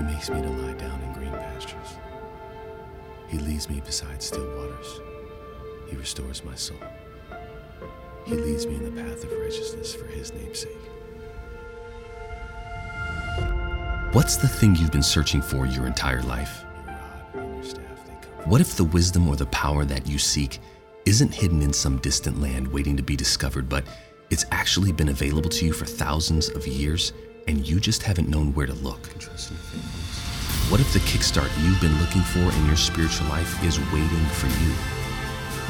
[0.00, 1.98] He makes me to lie down in green pastures.
[3.28, 4.98] He leads me beside still waters.
[5.90, 6.78] He restores my soul.
[8.24, 10.72] He leads me in the path of righteousness for his name's sake.
[14.12, 16.64] What's the thing you've been searching for your entire life?
[16.64, 20.60] Your rod and your staff, What if the wisdom or the power that you seek
[21.04, 23.84] isn't hidden in some distant land waiting to be discovered, but
[24.30, 27.12] it's actually been available to you for thousands of years
[27.46, 29.06] and you just haven't known where to look?
[30.68, 34.46] What if the kickstart you've been looking for in your spiritual life is waiting for
[34.46, 34.72] you?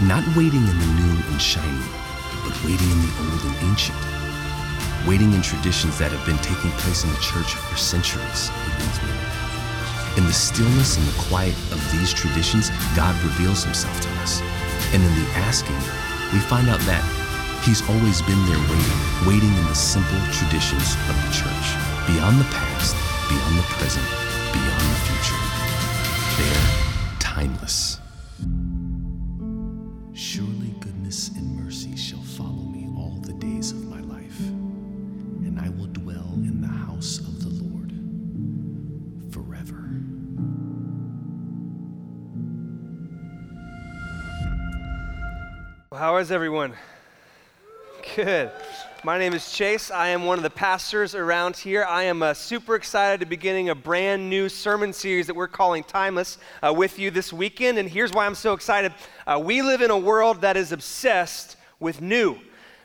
[0.06, 1.86] Not waiting in the new and shiny,
[2.44, 3.98] but waiting in the old and ancient.
[5.06, 8.50] Waiting in traditions that have been taking place in the church for centuries.
[10.16, 14.40] In the stillness and the quiet of these traditions, God reveals himself to us.
[14.92, 15.80] And in the asking,
[16.32, 17.19] we find out that
[17.64, 21.66] he's always been there waiting, waiting in the simple traditions of the church,
[22.06, 22.96] beyond the past,
[23.28, 24.06] beyond the present,
[24.52, 25.40] beyond the future.
[26.38, 27.98] They're timeless.
[30.14, 35.68] Surely goodness and mercy shall follow me all the days of my life, and I
[35.70, 37.92] will dwell in the house of the Lord
[39.32, 40.00] forever.
[45.92, 46.74] How is everyone?
[48.16, 48.50] Good.
[49.04, 49.90] My name is Chase.
[49.90, 51.84] I am one of the pastors around here.
[51.84, 55.46] I am uh, super excited to be beginning a brand new sermon series that we're
[55.46, 57.78] calling Timeless uh, with you this weekend.
[57.78, 58.92] And here's why I'm so excited.
[59.26, 62.36] Uh, we live in a world that is obsessed with new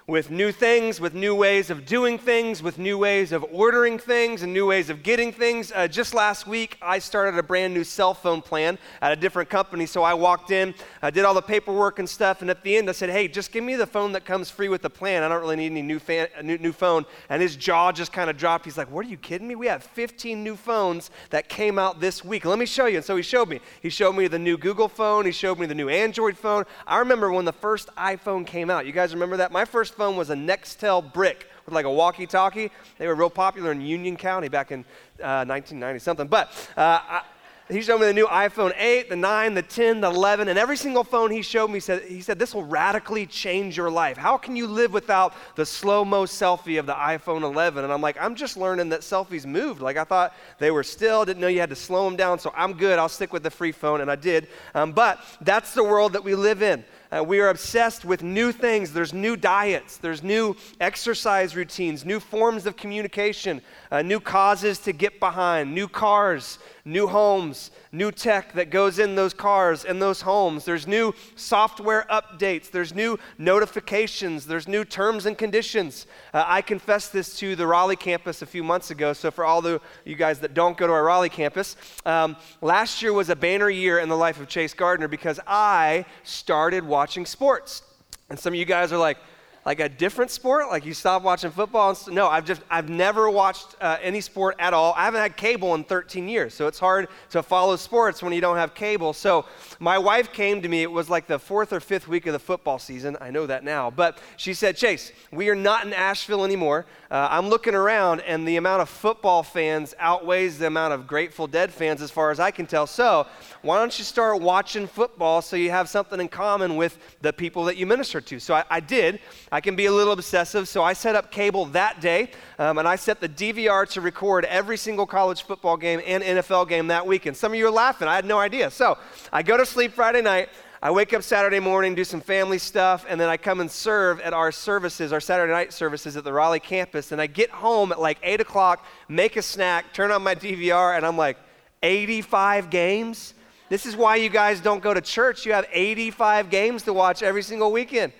[0.08, 4.44] with new things, with new ways of doing things, with new ways of ordering things,
[4.44, 5.72] and new ways of getting things.
[5.74, 9.50] Uh, just last week, I started a brand new cell phone plan at a different
[9.50, 9.88] company.
[9.88, 12.88] So I walked in, I did all the paperwork and stuff, and at the end,
[12.88, 15.24] I said, "Hey, just give me the phone that comes free with the plan.
[15.24, 18.30] I don't really need any new fan, new, new phone." And his jaw just kind
[18.30, 18.66] of dropped.
[18.66, 19.56] He's like, "What are you kidding me?
[19.56, 22.46] We have 15 new phones that came out this week.
[22.46, 23.60] Let me show you." And so he showed me.
[23.82, 25.26] He showed me the new Google phone.
[25.26, 26.66] He showed me the new Android phone.
[26.86, 28.86] I remember when the first iPhone came out.
[28.86, 29.52] You guys remember that?
[29.52, 32.72] My first phone was a Nextel brick with like a walkie-talkie.
[32.98, 34.82] They were real popular in Union County back in
[35.22, 36.28] uh, 1990 something.
[36.28, 37.22] But uh, I,
[37.68, 40.78] he showed me the new iPhone 8, the 9, the 10, the 11, and every
[40.78, 44.18] single phone he showed me said he said this will radically change your life.
[44.18, 47.84] How can you live without the slow-mo selfie of the iPhone 11?
[47.84, 49.82] And I'm like, I'm just learning that selfies moved.
[49.82, 52.38] Like I thought they were still, didn't know you had to slow them down.
[52.38, 53.00] So I'm good.
[53.00, 54.48] I'll stick with the free phone, and I did.
[54.76, 56.86] Um, but that's the world that we live in.
[57.16, 58.92] Uh, we are obsessed with new things.
[58.92, 64.92] There's new diets, there's new exercise routines, new forms of communication, uh, new causes to
[64.92, 70.22] get behind, new cars, new homes, new tech that goes in those cars and those
[70.22, 70.66] homes.
[70.66, 76.06] There's new software updates, there's new notifications, there's new terms and conditions.
[76.32, 79.14] Uh, I confessed this to the Raleigh campus a few months ago.
[79.14, 81.76] So, for all the you guys that don't go to our Raleigh campus,
[82.06, 86.06] um, last year was a banner year in the life of Chase Gardner because I
[86.24, 87.82] started watching sports.
[88.30, 89.18] And some of you guys are like,
[89.66, 90.68] like a different sport?
[90.70, 91.90] Like you stopped watching football?
[91.90, 94.94] And st- no, I've just I've never watched uh, any sport at all.
[94.96, 98.42] I haven't had cable in 13 years, so it's hard to follow sports when you
[98.42, 99.12] don't have cable.
[99.14, 99.46] So
[99.80, 100.84] my wife came to me.
[100.84, 103.18] It was like the fourth or fifth week of the football season.
[103.20, 106.86] I know that now, but she said, Chase, we are not in Asheville anymore.
[107.16, 111.48] Uh, I'm looking around, and the amount of football fans outweighs the amount of Grateful
[111.48, 112.86] Dead fans, as far as I can tell.
[112.86, 113.26] So
[113.62, 117.64] why don't you start watching football so you have something in common with the people
[117.64, 118.38] that you minister to?
[118.42, 119.22] So I, I did.
[119.50, 122.86] I can be a little obsessive, so I set up cable that day, um, and
[122.86, 127.08] I set the DVR to record every single college football game and NFL game that
[127.08, 127.38] weekend.
[127.38, 128.10] Some of you are laughing.
[128.10, 128.70] I had no idea.
[128.70, 128.98] So
[129.32, 130.50] I go to sleep Friday night.
[130.86, 134.22] I wake up Saturday morning, do some family stuff, and then I come and serve
[134.22, 137.12] at our services, our Saturday night services at the Raleigh campus.
[137.12, 140.96] And I get home at like 8 o'clock, make a snack, turn on my DVR,
[140.96, 141.40] and I'm like,
[141.82, 143.34] 85 games?
[143.68, 145.44] This is why you guys don't go to church.
[145.44, 148.14] You have 85 games to watch every single weekend.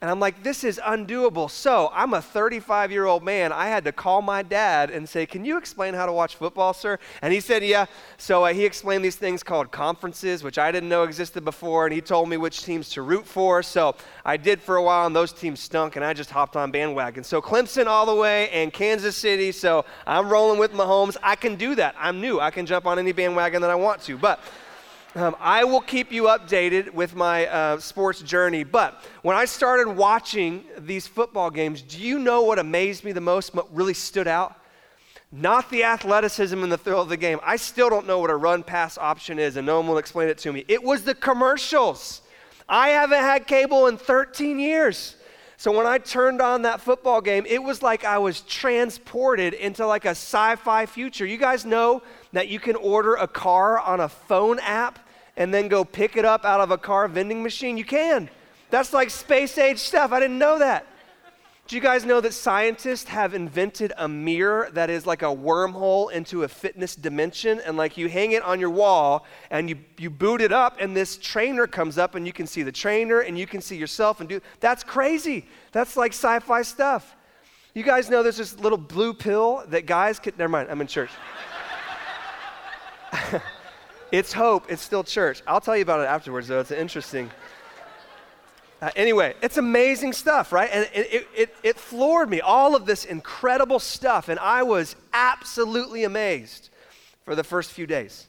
[0.00, 1.50] And I'm like, this is undoable.
[1.50, 3.52] So I'm a 35 year old man.
[3.52, 6.74] I had to call my dad and say, Can you explain how to watch football,
[6.74, 6.98] sir?
[7.22, 7.86] And he said, Yeah.
[8.18, 11.86] So uh, he explained these things called conferences, which I didn't know existed before.
[11.86, 13.62] And he told me which teams to root for.
[13.62, 13.94] So
[14.24, 17.24] I did for a while, and those teams stunk, and I just hopped on bandwagon.
[17.24, 19.52] So Clemson all the way and Kansas City.
[19.52, 21.16] So I'm rolling with Mahomes.
[21.22, 21.94] I can do that.
[21.98, 22.40] I'm new.
[22.40, 24.18] I can jump on any bandwagon that I want to.
[24.18, 24.40] But
[25.16, 28.64] um, I will keep you updated with my uh, sports journey.
[28.64, 33.20] But when I started watching these football games, do you know what amazed me the
[33.20, 34.56] most, what really stood out?
[35.30, 37.38] Not the athleticism and the thrill of the game.
[37.44, 40.28] I still don't know what a run pass option is, and no one will explain
[40.28, 40.64] it to me.
[40.66, 42.22] It was the commercials.
[42.68, 45.16] I haven't had cable in 13 years.
[45.56, 49.86] So when I turned on that football game, it was like I was transported into
[49.86, 51.24] like a sci-fi future.
[51.24, 52.02] You guys know
[52.32, 54.98] that you can order a car on a phone app
[55.36, 57.76] and then go pick it up out of a car vending machine?
[57.76, 58.28] You can.
[58.70, 60.12] That's like space age stuff.
[60.12, 60.86] I didn't know that.
[61.66, 66.12] Do you guys know that scientists have invented a mirror that is like a wormhole
[66.12, 67.58] into a fitness dimension?
[67.64, 70.94] And like you hang it on your wall and you, you boot it up, and
[70.94, 74.20] this trainer comes up, and you can see the trainer and you can see yourself
[74.20, 75.46] and do that's crazy.
[75.72, 77.16] That's like sci fi stuff.
[77.72, 80.86] You guys know there's this little blue pill that guys could, never mind, I'm in
[80.86, 81.10] church.
[84.18, 85.42] It's hope, it's still church.
[85.44, 86.60] I'll tell you about it afterwards, though.
[86.60, 87.30] It's interesting.
[88.80, 90.70] Uh, anyway, it's amazing stuff, right?
[90.72, 96.04] And it, it, it floored me, all of this incredible stuff, and I was absolutely
[96.04, 96.70] amazed
[97.24, 98.28] for the first few days.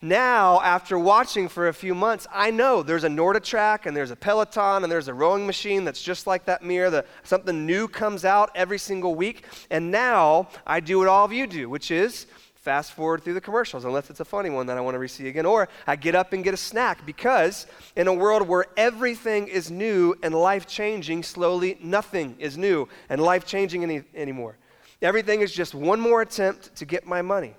[0.00, 4.16] Now, after watching for a few months, I know there's a NordicTrack and there's a
[4.16, 7.04] Peloton and there's a rowing machine that's just like that mirror.
[7.24, 9.44] Something new comes out every single week.
[9.70, 12.26] And now I do what all of you do, which is
[12.68, 15.26] fast forward through the commercials, unless it's a funny one that I want to re-see
[15.26, 15.46] again.
[15.46, 17.66] Or I get up and get a snack because
[17.96, 23.22] in a world where everything is new and life changing, slowly nothing is new and
[23.22, 24.58] life changing any, anymore.
[25.00, 27.54] Everything is just one more attempt to get my money.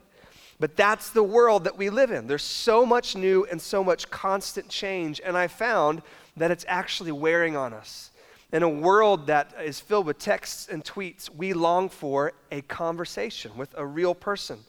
[0.59, 2.27] But that's the world that we live in.
[2.27, 6.03] There's so much new and so much constant change, and I found
[6.37, 8.11] that it's actually wearing on us.
[8.53, 13.57] In a world that is filled with texts and tweets, we long for a conversation
[13.57, 14.59] with a real person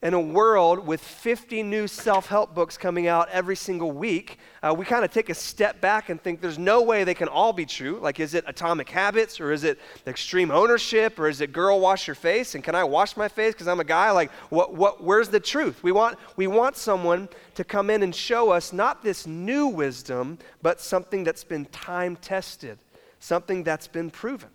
[0.00, 4.72] in a world with 50 new self help books coming out every single week, uh,
[4.76, 7.52] we kind of take a step back and think there's no way they can all
[7.52, 7.98] be true.
[8.00, 12.06] Like, is it atomic habits, or is it extreme ownership, or is it girl wash
[12.06, 12.54] your face?
[12.54, 14.12] And can I wash my face because I'm a guy?
[14.12, 15.82] Like, what, what, where's the truth?
[15.82, 20.38] We want, we want someone to come in and show us not this new wisdom,
[20.62, 22.78] but something that's been time tested,
[23.18, 24.50] something that's been proven.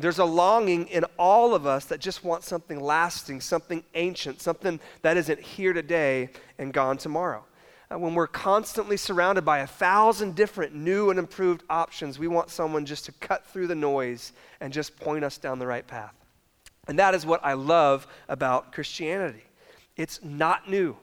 [0.00, 4.80] There's a longing in all of us that just wants something lasting, something ancient, something
[5.02, 7.44] that isn't here today and gone tomorrow.
[7.90, 12.50] Uh, when we're constantly surrounded by a thousand different new and improved options, we want
[12.50, 16.14] someone just to cut through the noise and just point us down the right path.
[16.86, 19.44] And that is what I love about Christianity.
[19.96, 20.96] It's not new,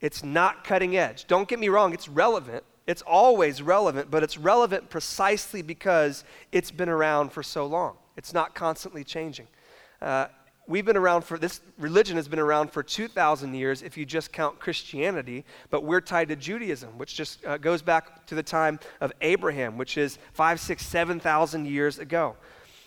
[0.00, 1.26] it's not cutting edge.
[1.26, 2.64] Don't get me wrong, it's relevant.
[2.86, 7.96] It's always relevant, but it's relevant precisely because it's been around for so long.
[8.20, 9.46] It's not constantly changing.
[10.02, 10.26] Uh,
[10.66, 14.30] we've been around for this religion has been around for 2,000 years if you just
[14.30, 18.78] count Christianity, but we're tied to Judaism, which just uh, goes back to the time
[19.00, 22.36] of Abraham, which is five, six, 7,000 years ago.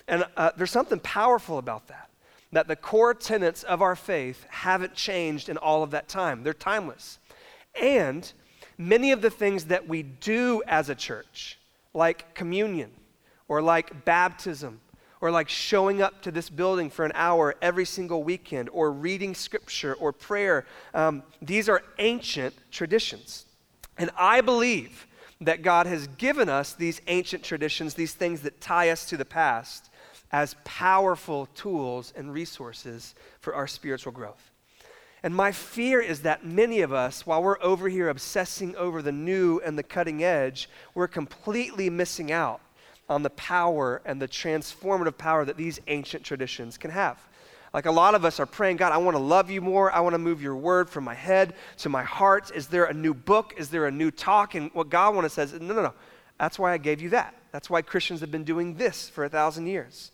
[0.08, 2.12] And uh, there's something powerful about that,
[2.52, 6.44] that the core tenets of our faith haven't changed in all of that time.
[6.44, 7.18] They're timeless.
[7.82, 8.32] And
[8.78, 11.58] many of the things that we do as a church,
[11.92, 12.92] like communion
[13.48, 14.80] or like baptism
[15.24, 19.34] or like showing up to this building for an hour every single weekend, or reading
[19.34, 20.66] scripture or prayer.
[20.94, 23.46] Um, these are ancient traditions.
[23.98, 25.08] And I believe
[25.40, 29.24] that God has given us these ancient traditions, these things that tie us to the
[29.24, 29.90] past,
[30.34, 34.52] as powerful tools and resources for our spiritual growth.
[35.24, 39.14] And my fear is that many of us, while we're over here obsessing over the
[39.14, 42.60] new and the cutting edge, we're completely missing out
[43.10, 47.20] on the power and the transformative power that these ancient traditions can have.
[47.74, 49.92] Like a lot of us are praying, God, I want to love you more.
[49.92, 52.52] I want to move your word from my head to my heart.
[52.54, 53.56] Is there a new book?
[53.58, 54.54] Is there a new talk?
[54.54, 55.94] And what God wants to say is, no, no, no.
[56.40, 57.36] That's why I gave you that.
[57.52, 60.12] That's why Christians have been doing this for a thousand years.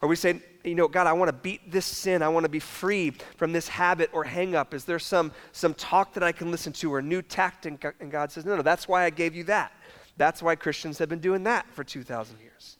[0.00, 2.22] Or we say, you know, God, I want to beat this sin.
[2.22, 4.72] I want to be free from this habit or hang up.
[4.72, 7.84] Is there some, some talk that I can listen to or new tactic?
[8.00, 9.72] And God says, no, no, that's why I gave you that.
[10.16, 12.76] That's why Christians have been doing that for 2,000 years.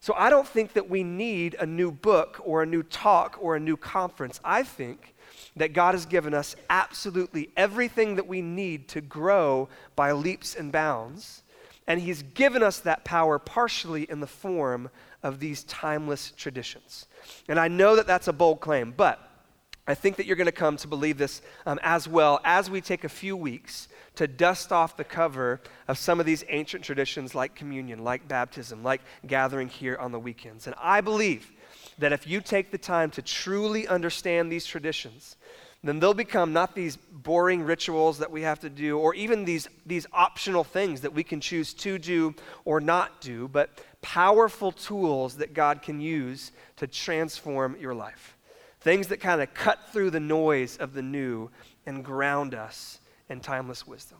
[0.00, 3.56] So I don't think that we need a new book or a new talk or
[3.56, 4.40] a new conference.
[4.44, 5.14] I think
[5.56, 10.70] that God has given us absolutely everything that we need to grow by leaps and
[10.70, 11.42] bounds.
[11.86, 14.90] And He's given us that power partially in the form
[15.22, 17.06] of these timeless traditions.
[17.48, 19.25] And I know that that's a bold claim, but
[19.86, 22.80] I think that you're going to come to believe this um, as well as we
[22.80, 27.34] take a few weeks to dust off the cover of some of these ancient traditions
[27.34, 30.66] like communion, like baptism, like gathering here on the weekends.
[30.66, 31.52] And I believe
[31.98, 35.36] that if you take the time to truly understand these traditions,
[35.84, 39.68] then they'll become not these boring rituals that we have to do, or even these,
[39.84, 45.36] these optional things that we can choose to do or not do, but powerful tools
[45.36, 48.35] that God can use to transform your life.
[48.86, 51.50] Things that kind of cut through the noise of the new
[51.86, 54.18] and ground us in timeless wisdom.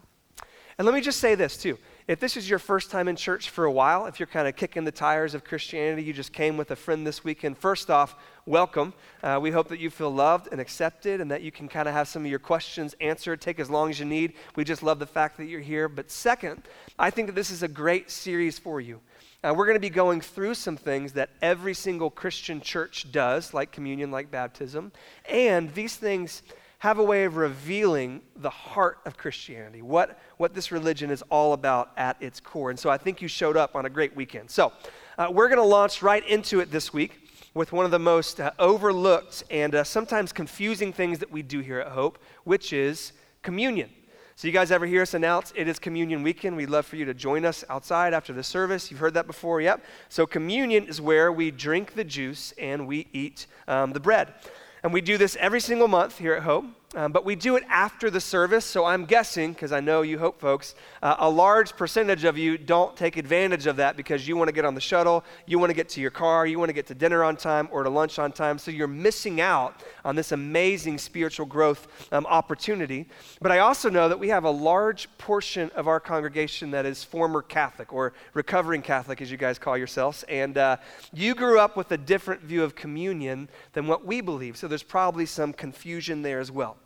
[0.77, 1.79] And let me just say this too.
[2.09, 4.57] If this is your first time in church for a while, if you're kind of
[4.57, 8.17] kicking the tires of Christianity, you just came with a friend this weekend, first off,
[8.45, 8.93] welcome.
[9.23, 11.95] Uh, we hope that you feel loved and accepted and that you can kind of
[11.95, 13.41] have some of your questions answered.
[13.41, 14.33] Take as long as you need.
[14.57, 15.89] We just love the fact that you're here.
[15.89, 16.65] But second,
[16.99, 18.99] I think that this is a great series for you.
[19.45, 23.53] Uh, we're going to be going through some things that every single Christian church does,
[23.53, 24.93] like communion, like baptism.
[25.29, 26.43] And these things
[26.79, 31.53] have a way of revealing the heart of Christianity, what, what this religion is all
[31.53, 32.71] about at its core.
[32.71, 34.51] And so I think you showed up on a great weekend.
[34.51, 34.73] So
[35.17, 37.21] uh, we're going to launch right into it this week
[37.55, 41.61] with one of the most uh, overlooked and uh, sometimes confusing things that we do
[41.61, 43.13] here at Hope, which is
[43.43, 43.91] communion.
[44.39, 46.59] So, you guys ever hear us announce it is communion weekend?
[46.59, 48.91] We'd love for you to join us outside after the service.
[48.91, 49.83] You've heard that before, yep.
[50.11, 54.35] So, communion is where we drink the juice and we eat um, the bread.
[54.83, 56.67] And we do this every single month here at Hope.
[56.95, 60.21] Um, but we do it after the service, so I'm guessing, because I know you
[60.21, 64.37] hope folks, uh, a large percentage of you don't take advantage of that because you
[64.37, 66.69] want to get on the shuttle, you want to get to your car, you want
[66.69, 69.83] to get to dinner on time or to lunch on time, so you're missing out
[70.05, 73.07] on this amazing spiritual growth um, opportunity.
[73.43, 77.03] But I also know that we have a large portion of our congregation that is
[77.03, 80.77] former Catholic or recovering Catholic, as you guys call yourselves, and uh,
[81.13, 84.85] you grew up with a different view of communion than what we believe, so there's
[84.85, 86.77] probably some confusion there as well.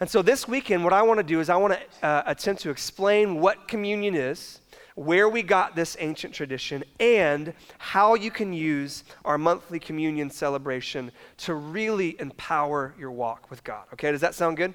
[0.00, 2.62] And so this weekend, what I want to do is I want to uh, attempt
[2.62, 4.60] to explain what communion is,
[4.94, 11.10] where we got this ancient tradition, and how you can use our monthly communion celebration
[11.38, 13.86] to really empower your walk with God.
[13.92, 14.72] Okay, does that sound good?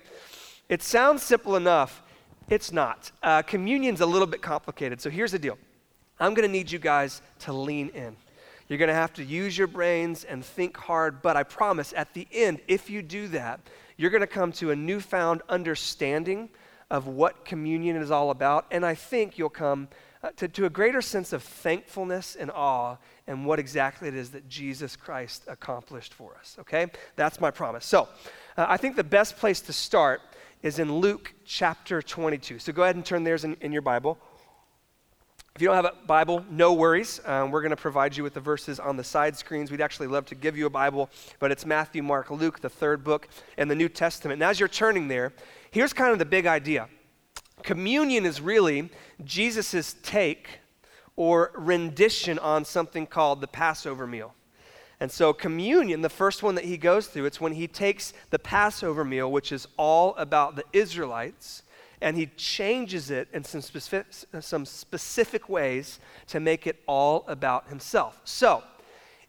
[0.67, 2.01] It sounds simple enough.
[2.49, 3.11] It's not.
[3.21, 4.99] Uh, communion's a little bit complicated.
[4.99, 5.57] So here's the deal
[6.19, 8.17] I'm going to need you guys to lean in.
[8.67, 12.13] You're going to have to use your brains and think hard, but I promise at
[12.13, 13.61] the end, if you do that,
[13.97, 16.49] you're going to come to a newfound understanding
[16.89, 18.65] of what communion is all about.
[18.71, 19.87] And I think you'll come
[20.21, 22.97] uh, to, to a greater sense of thankfulness and awe
[23.27, 26.55] and what exactly it is that Jesus Christ accomplished for us.
[26.59, 26.87] Okay?
[27.15, 27.85] That's my promise.
[27.85, 28.07] So
[28.57, 30.21] uh, I think the best place to start
[30.61, 32.59] is in Luke chapter 22.
[32.59, 34.17] So go ahead and turn theirs in, in your Bible.
[35.55, 37.21] If you don't have a Bible, no worries.
[37.25, 39.69] Um, we're going to provide you with the verses on the side screens.
[39.69, 43.03] We'd actually love to give you a Bible, but it's Matthew, Mark, Luke, the third
[43.03, 44.41] book in the New Testament.
[44.41, 45.31] And as you're turning there,
[45.69, 46.89] here's kind of the big idea
[47.61, 48.89] communion is really
[49.23, 50.59] Jesus' take
[51.15, 54.33] or rendition on something called the Passover meal.
[54.99, 58.39] And so, communion, the first one that he goes through, it's when he takes the
[58.39, 61.61] Passover meal, which is all about the Israelites
[62.03, 64.07] and he changes it in some specific,
[64.41, 68.19] some specific ways to make it all about himself.
[68.25, 68.61] So,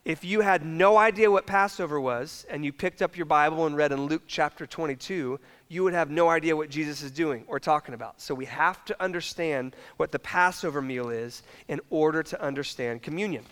[0.04, 3.74] if you had no idea what Passover was and you picked up your Bible and
[3.74, 7.58] read in Luke chapter 22, you would have no idea what Jesus is doing or
[7.58, 8.20] talking about.
[8.20, 13.44] So we have to understand what the Passover meal is in order to understand communion.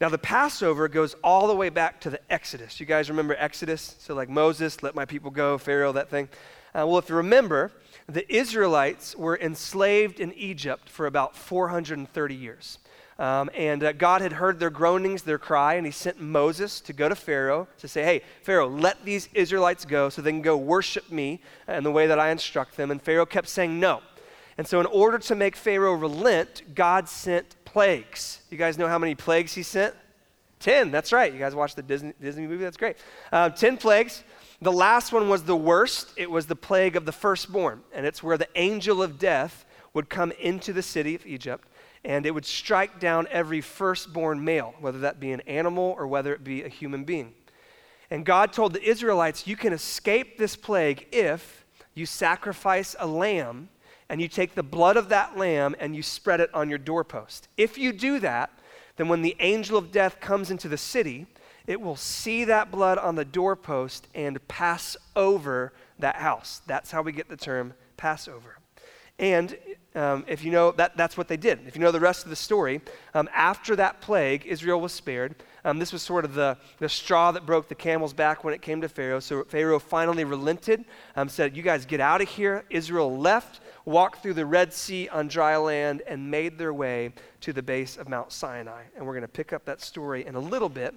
[0.00, 2.78] Now, the Passover goes all the way back to the Exodus.
[2.78, 3.96] You guys remember Exodus?
[3.98, 6.28] So, like Moses, let my people go, Pharaoh, that thing.
[6.72, 7.72] Uh, well, if you remember,
[8.10, 12.78] the Israelites were enslaved in Egypt for about 430 years.
[13.18, 16.94] Um, and uh, God had heard their groanings, their cry, and he sent Moses to
[16.94, 20.56] go to Pharaoh to say, Hey, Pharaoh, let these Israelites go so they can go
[20.56, 22.90] worship me in the way that I instruct them.
[22.90, 24.00] And Pharaoh kept saying no.
[24.56, 28.40] And so, in order to make Pharaoh relent, God sent plagues.
[28.50, 29.94] You guys know how many plagues he sent?
[30.58, 31.32] Ten, that's right.
[31.32, 32.64] You guys watched the Disney, Disney movie?
[32.64, 32.96] That's great.
[33.32, 34.22] Uh, ten plagues.
[34.62, 36.12] The last one was the worst.
[36.16, 37.82] It was the plague of the firstborn.
[37.92, 39.64] And it's where the angel of death
[39.94, 41.66] would come into the city of Egypt
[42.04, 46.32] and it would strike down every firstborn male, whether that be an animal or whether
[46.32, 47.34] it be a human being.
[48.10, 53.68] And God told the Israelites, You can escape this plague if you sacrifice a lamb
[54.08, 57.48] and you take the blood of that lamb and you spread it on your doorpost.
[57.56, 58.50] If you do that,
[58.96, 61.26] then when the angel of death comes into the city,
[61.70, 66.62] it will see that blood on the doorpost and pass over that house.
[66.66, 68.58] That's how we get the term Passover.
[69.20, 69.56] And
[69.94, 71.60] um, if you know, that, that's what they did.
[71.68, 72.80] If you know the rest of the story,
[73.14, 75.36] um, after that plague, Israel was spared.
[75.64, 78.62] Um, this was sort of the, the straw that broke the camel's back when it
[78.62, 79.20] came to Pharaoh.
[79.20, 80.84] So Pharaoh finally relented,
[81.14, 82.64] um, said, You guys get out of here.
[82.70, 87.12] Israel left, walked through the Red Sea on dry land, and made their way
[87.42, 88.82] to the base of Mount Sinai.
[88.96, 90.96] And we're going to pick up that story in a little bit.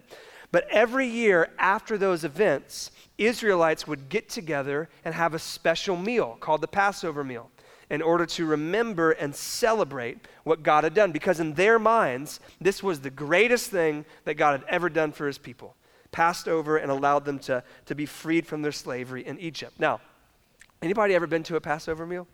[0.53, 6.37] But every year after those events, Israelites would get together and have a special meal
[6.39, 7.49] called the Passover meal
[7.89, 11.11] in order to remember and celebrate what God had done.
[11.11, 15.25] Because in their minds, this was the greatest thing that God had ever done for
[15.25, 15.75] his people.
[16.11, 19.73] Passed over and allowed them to, to be freed from their slavery in Egypt.
[19.79, 20.01] Now,
[20.83, 22.27] anybody ever been to a Passover meal?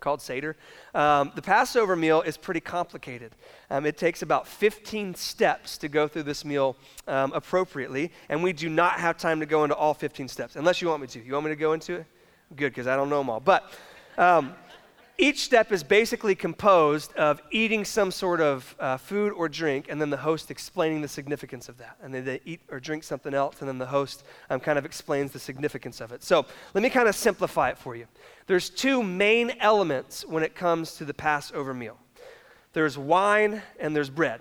[0.00, 0.56] Called Seder.
[0.94, 3.32] Um, the Passover meal is pretty complicated.
[3.70, 6.76] Um, it takes about 15 steps to go through this meal
[7.08, 10.82] um, appropriately, and we do not have time to go into all 15 steps, unless
[10.82, 11.24] you want me to.
[11.24, 12.06] You want me to go into it?
[12.56, 13.40] Good, because I don't know them all.
[13.40, 13.72] But
[14.18, 14.54] um,
[15.16, 20.00] each step is basically composed of eating some sort of uh, food or drink, and
[20.00, 21.96] then the host explaining the significance of that.
[22.02, 24.84] And then they eat or drink something else, and then the host um, kind of
[24.84, 26.24] explains the significance of it.
[26.24, 28.06] So let me kind of simplify it for you.
[28.46, 31.98] There's two main elements when it comes to the Passover meal
[32.74, 34.40] there's wine and there's bread.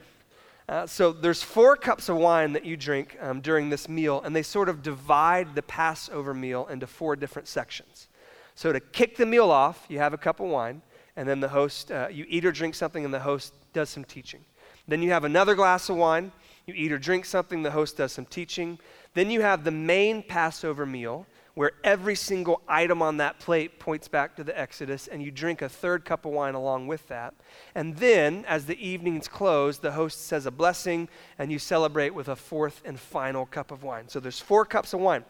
[0.67, 4.35] Uh, so there's four cups of wine that you drink um, during this meal, and
[4.35, 8.07] they sort of divide the Passover meal into four different sections.
[8.55, 10.81] So to kick the meal off, you have a cup of wine,
[11.15, 14.03] and then the host, uh, you eat or drink something, and the host does some
[14.03, 14.43] teaching.
[14.87, 16.31] Then you have another glass of wine,
[16.65, 18.79] you eat or drink something, the host does some teaching.
[19.13, 24.07] Then you have the main Passover meal, where every single item on that plate points
[24.07, 27.33] back to the Exodus, and you drink a third cup of wine along with that.
[27.75, 32.27] And then, as the evening's close, the host says a blessing, and you celebrate with
[32.27, 34.09] a fourth and final cup of wine.
[34.09, 35.25] So there's four cups of wine.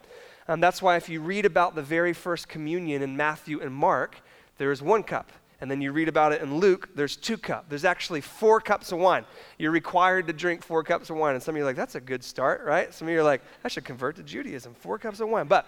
[0.48, 4.18] Um, that's why if you read about the very first communion in Matthew and Mark,
[4.58, 5.32] there is one cup.
[5.62, 7.68] And then you read about it in Luke, there's two cups.
[7.70, 9.24] There's actually four cups of wine.
[9.58, 11.36] You're required to drink four cups of wine.
[11.36, 12.94] And some of you are like, that's a good start, right?
[12.94, 15.48] Some of you are like, I should convert to Judaism, four cups of wine.
[15.48, 15.66] But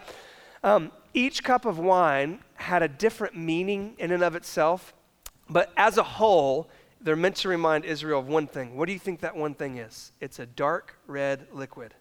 [0.65, 4.93] um, each cup of wine had a different meaning in and of itself.
[5.49, 8.75] But as a whole, they're meant to remind Israel of one thing.
[8.75, 10.11] What do you think that one thing is?
[10.19, 11.93] It's a dark red liquid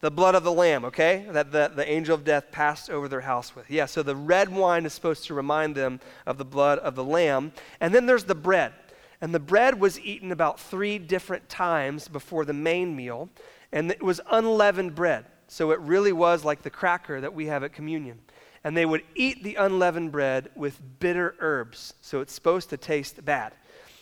[0.00, 1.26] the blood of the lamb, okay?
[1.30, 3.68] That the, the angel of death passed over their house with.
[3.70, 7.04] Yeah, so the red wine is supposed to remind them of the blood of the
[7.04, 7.52] lamb.
[7.80, 8.72] And then there's the bread.
[9.20, 13.28] And the bread was eaten about three different times before the main meal.
[13.72, 15.24] And it was unleavened bread.
[15.48, 18.20] So it really was like the cracker that we have at communion.
[18.62, 21.94] And they would eat the unleavened bread with bitter herbs.
[22.00, 23.52] So it's supposed to taste bad.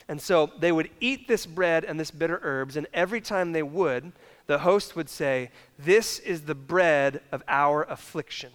[0.08, 3.62] And so they would eat this bread and this bitter herbs, and every time they
[3.62, 4.12] would,
[4.46, 8.52] the host would say, This is the bread of our affliction.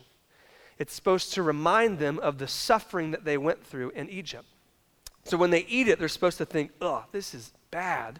[0.78, 4.46] It's supposed to remind them of the suffering that they went through in Egypt.
[5.24, 8.20] So when they eat it, they're supposed to think, Oh, this is bad,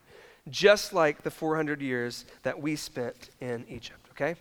[0.50, 4.36] just like the 400 years that we spent in Egypt, okay?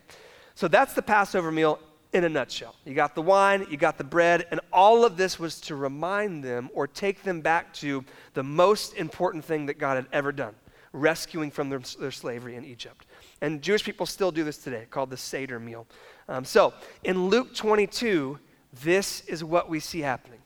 [0.55, 1.79] So that's the Passover meal
[2.13, 2.75] in a nutshell.
[2.85, 6.43] You got the wine, you got the bread, and all of this was to remind
[6.43, 10.55] them or take them back to the most important thing that God had ever done
[10.93, 13.07] rescuing from their, their slavery in Egypt.
[13.41, 15.87] And Jewish people still do this today, called the Seder meal.
[16.29, 16.75] Um, so
[17.05, 18.39] in Luke 22,
[18.83, 20.41] this is what we see happening.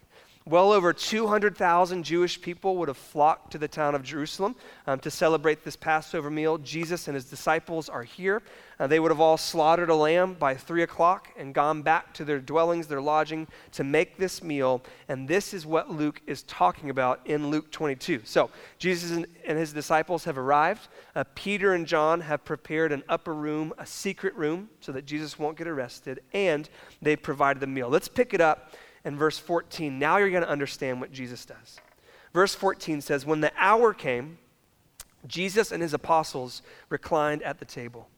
[0.47, 5.11] Well over 200,000 Jewish people would have flocked to the town of Jerusalem um, to
[5.11, 6.59] celebrate this Passover meal.
[6.59, 8.43] Jesus and his disciples are here.
[8.79, 12.25] Uh, they would have all slaughtered a lamb by 3 o'clock and gone back to
[12.25, 14.83] their dwellings, their lodging, to make this meal.
[15.09, 18.23] And this is what Luke is talking about in Luke 22.
[18.25, 20.89] So, Jesus and, and his disciples have arrived.
[21.15, 25.39] Uh, Peter and John have prepared an upper room, a secret room, so that Jesus
[25.39, 26.21] won't get arrested.
[26.33, 26.69] And
[27.01, 27.89] they provided the meal.
[27.89, 28.73] Let's pick it up
[29.05, 29.99] in verse 14.
[29.99, 31.79] Now you're going to understand what Jesus does.
[32.33, 34.39] Verse 14 says, When the hour came,
[35.27, 38.09] Jesus and his apostles reclined at the table.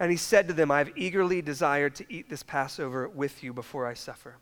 [0.00, 3.52] And he said to them, I have eagerly desired to eat this Passover with you
[3.52, 4.38] before I suffer.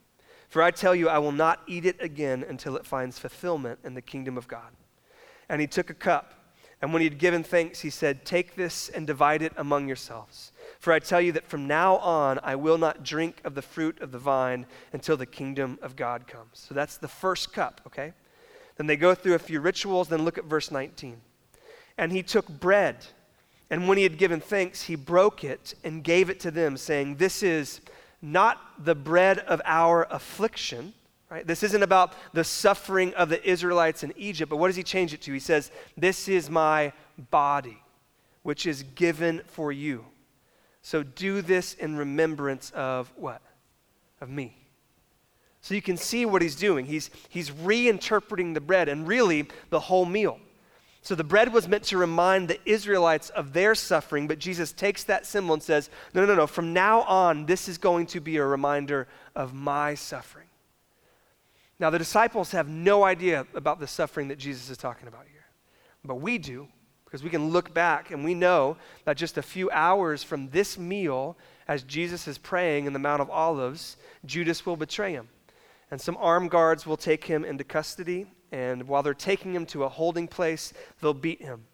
[0.48, 3.94] For I tell you, I will not eat it again until it finds fulfillment in
[3.94, 4.70] the kingdom of God.
[5.48, 6.38] And he took a cup,
[6.80, 10.52] and when he had given thanks, he said, Take this and divide it among yourselves.
[10.78, 14.00] For I tell you that from now on I will not drink of the fruit
[14.00, 16.50] of the vine until the kingdom of God comes.
[16.52, 18.12] So that's the first cup, okay?
[18.76, 21.20] Then they go through a few rituals, then look at verse 19.
[21.98, 23.04] And he took bread,
[23.70, 27.16] and when he had given thanks, he broke it and gave it to them, saying,
[27.16, 27.80] This is
[28.22, 30.94] not the bread of our affliction.
[31.30, 31.46] Right?
[31.46, 35.12] This isn't about the suffering of the Israelites in Egypt, but what does he change
[35.12, 35.32] it to?
[35.32, 36.92] He says, This is my
[37.30, 37.78] body,
[38.42, 40.06] which is given for you.
[40.80, 43.42] So do this in remembrance of what?
[44.22, 44.56] Of me.
[45.60, 46.86] So you can see what he's doing.
[46.86, 50.40] He's, he's reinterpreting the bread and really the whole meal.
[51.02, 55.04] So the bread was meant to remind the Israelites of their suffering, but Jesus takes
[55.04, 58.36] that symbol and says, No, no, no, from now on, this is going to be
[58.36, 60.48] a reminder of my suffering.
[61.78, 65.44] Now, the disciples have no idea about the suffering that Jesus is talking about here,
[66.04, 66.68] but we do.
[67.08, 70.76] Because we can look back and we know that just a few hours from this
[70.76, 75.30] meal, as Jesus is praying in the Mount of Olives, Judas will betray him.
[75.90, 79.84] And some armed guards will take him into custody, and while they're taking him to
[79.84, 81.64] a holding place, they'll beat him.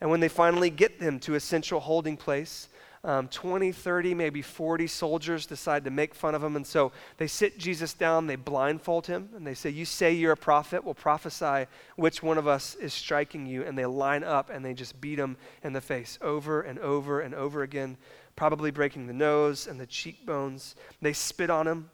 [0.00, 2.68] And when they finally get him to a central holding place,
[3.04, 6.54] um, 20, 30, maybe 40 soldiers decide to make fun of him.
[6.54, 10.32] And so they sit Jesus down, they blindfold him, and they say, You say you're
[10.32, 13.64] a prophet, we'll prophesy which one of us is striking you.
[13.64, 17.20] And they line up and they just beat him in the face over and over
[17.20, 17.96] and over again,
[18.36, 20.76] probably breaking the nose and the cheekbones.
[21.00, 21.90] They spit on him.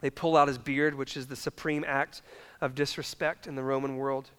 [0.00, 2.22] They pull out his beard, which is the supreme act
[2.60, 4.30] of disrespect in the Roman world.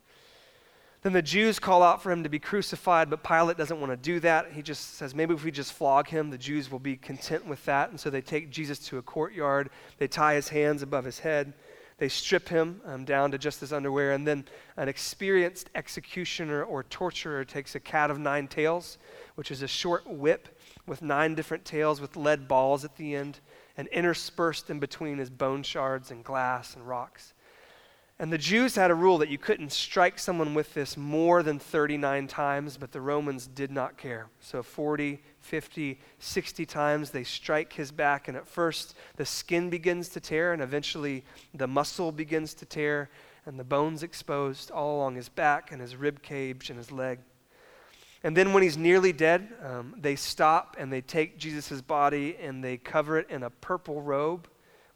[1.01, 3.97] Then the Jews call out for him to be crucified, but Pilate doesn't want to
[3.97, 4.51] do that.
[4.51, 7.63] He just says, maybe if we just flog him, the Jews will be content with
[7.65, 7.89] that.
[7.89, 9.69] And so they take Jesus to a courtyard.
[9.97, 11.53] They tie his hands above his head.
[11.99, 14.12] They strip him um, down to just his underwear.
[14.12, 18.97] And then an experienced executioner or torturer takes a cat of nine tails,
[19.36, 23.39] which is a short whip with nine different tails with lead balls at the end,
[23.77, 27.34] and interspersed in between is bone shards and glass and rocks.
[28.21, 31.58] And the Jews had a rule that you couldn't strike someone with this more than
[31.58, 34.27] 39 times, but the Romans did not care.
[34.41, 40.10] So 40, 50, 60 times they strike his back, and at first the skin begins
[40.10, 43.10] to tear, and eventually the muscle begins to tear,
[43.45, 47.19] and the bones exposed all along his back and his rib cage and his leg.
[48.21, 52.62] And then when he's nearly dead, um, they stop and they take Jesus' body and
[52.62, 54.49] they cover it in a purple robe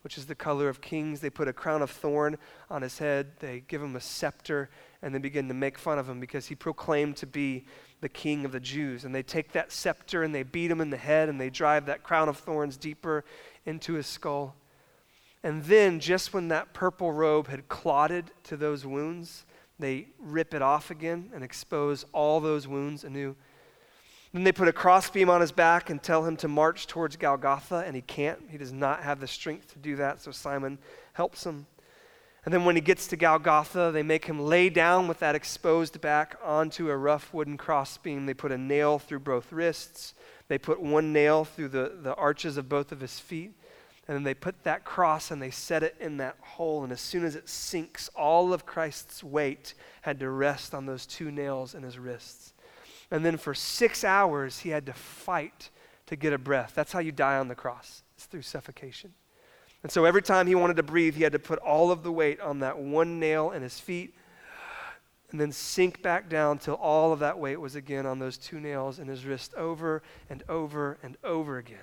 [0.04, 1.22] which is the color of kings.
[1.22, 2.38] They put a crown of thorn
[2.70, 3.32] on his head.
[3.40, 4.70] They give him a scepter,
[5.02, 7.66] and they begin to make fun of him because he proclaimed to be
[8.02, 9.06] the king of the Jews.
[9.06, 11.86] And they take that scepter and they beat him in the head and they drive
[11.86, 13.24] that crown of thorns deeper
[13.66, 14.56] into his skull.
[15.42, 19.46] And then, just when that purple robe had clotted to those wounds,
[19.80, 23.36] they rip it off again and expose all those wounds anew.
[24.34, 27.84] Then they put a crossbeam on his back and tell him to march towards Golgotha,
[27.86, 28.40] and he can't.
[28.50, 30.80] He does not have the strength to do that, so Simon
[31.14, 31.68] helps him.
[32.44, 36.02] And then when he gets to Golgotha, they make him lay down with that exposed
[36.02, 38.26] back onto a rough wooden crossbeam.
[38.26, 40.14] They put a nail through both wrists.
[40.50, 43.54] They put one nail through the, the arches of both of his feet.
[44.08, 46.84] And then they put that cross and they set it in that hole.
[46.84, 51.06] And as soon as it sinks, all of Christ's weight had to rest on those
[51.06, 52.53] two nails in his wrists.
[53.14, 55.70] And then for six hours, he had to fight
[56.08, 56.74] to get a breath.
[56.74, 59.14] That's how you die on the cross, it's through suffocation.
[59.84, 62.12] And so every time he wanted to breathe, he had to put all of the
[62.12, 64.16] weight on that one nail in his feet
[65.30, 68.60] and then sink back down till all of that weight was again on those two
[68.60, 71.78] nails in his wrist over and over and over again.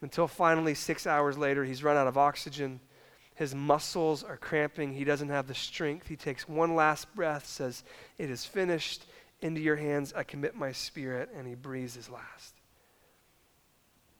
[0.00, 2.80] Until finally, six hours later, he's run out of oxygen.
[3.34, 4.94] His muscles are cramping.
[4.94, 6.08] He doesn't have the strength.
[6.08, 7.84] He takes one last breath, says,
[8.16, 9.04] It is finished.
[9.42, 11.30] Into your hands I commit my spirit.
[11.34, 12.56] And he breathes his last.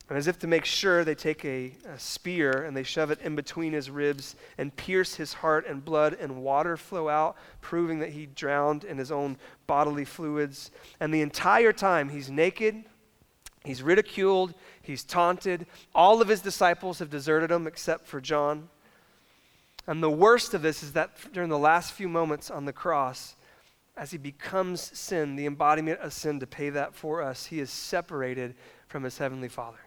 [0.09, 3.20] And as if to make sure, they take a, a, spear and they shove it
[3.22, 7.98] in between his ribs and pierce his heart, and blood and water flow out, proving
[7.98, 10.70] that he drowned in his own bodily fluids.
[11.00, 12.85] And the entire time, he's naked,
[13.64, 15.66] he's ridiculed, he's taunted.
[15.92, 18.68] All of his disciples have deserted him except for John.
[19.88, 23.36] And the worst of this is that during the last few moments on the cross,
[23.96, 27.70] as he becomes sin, the embodiment of sin to pay that for us, he is
[27.70, 28.54] separated
[28.88, 29.78] from his heavenly Father.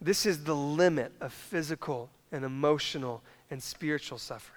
[0.00, 4.52] This is the limit of physical and emotional and spiritual suffering.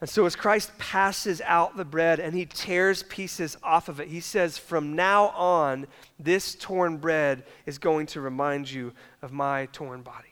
[0.00, 4.08] And so, as Christ passes out the bread and he tears pieces off of it,
[4.08, 5.86] he says, From now on,
[6.18, 10.29] this torn bread is going to remind you of my torn body.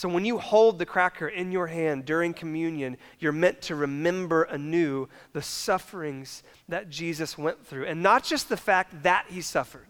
[0.00, 4.44] So when you hold the cracker in your hand during communion, you're meant to remember
[4.44, 7.84] anew the sufferings that Jesus went through.
[7.84, 9.88] And not just the fact that he suffered,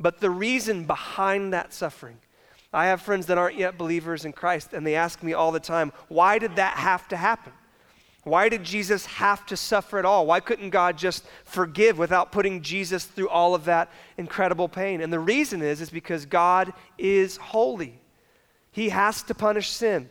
[0.00, 2.16] but the reason behind that suffering.
[2.72, 5.60] I have friends that aren't yet believers in Christ, and they ask me all the
[5.60, 7.52] time, why did that have to happen?
[8.24, 10.24] Why did Jesus have to suffer at all?
[10.24, 15.02] Why couldn't God just forgive without putting Jesus through all of that incredible pain?
[15.02, 17.98] And the reason is is because God is holy.
[18.72, 20.10] He has to punish sin.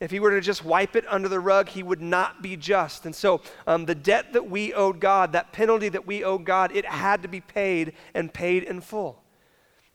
[0.00, 3.06] If he were to just wipe it under the rug, he would not be just.
[3.06, 6.76] And so, um, the debt that we owed God, that penalty that we owed God,
[6.76, 9.24] it had to be paid and paid in full.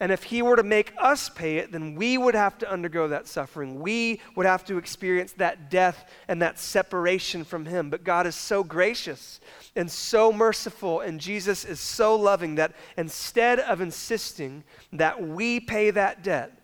[0.01, 3.09] And if he were to make us pay it, then we would have to undergo
[3.09, 3.81] that suffering.
[3.81, 7.89] We would have to experience that death and that separation from him.
[7.89, 9.41] But God is so gracious
[9.75, 15.91] and so merciful, and Jesus is so loving that instead of insisting that we pay
[15.91, 16.58] that debt,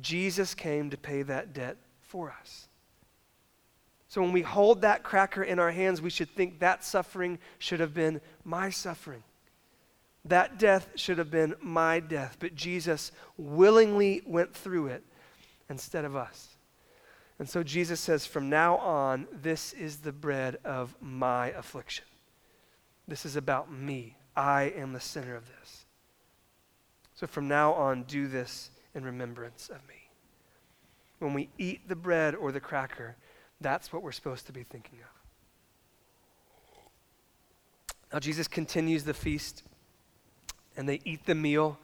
[0.00, 2.68] Jesus came to pay that debt for us.
[4.08, 7.80] So when we hold that cracker in our hands, we should think that suffering should
[7.80, 9.22] have been my suffering.
[10.24, 15.04] That death should have been my death, but Jesus willingly went through it
[15.68, 16.56] instead of us.
[17.38, 22.04] And so Jesus says, from now on, this is the bread of my affliction.
[23.06, 24.16] This is about me.
[24.34, 25.84] I am the center of this.
[27.14, 30.10] So from now on, do this in remembrance of me.
[31.20, 33.16] When we eat the bread or the cracker,
[33.60, 35.06] that's what we're supposed to be thinking of.
[38.12, 39.62] Now, Jesus continues the feast,
[40.76, 41.78] and they eat the meal,